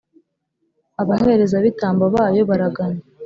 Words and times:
abaherezabitambo 1.01 2.05
bayo 2.15 2.41
baraganya, 2.49 3.03